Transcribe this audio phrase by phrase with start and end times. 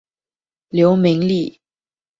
[0.69, 1.61] 刘明利。